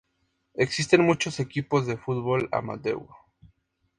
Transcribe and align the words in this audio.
Existen 0.55 1.05
muchos 1.05 1.39
equipos 1.39 1.85
de 1.85 1.95
fútbol 1.95 2.49
amateur. 2.51 3.03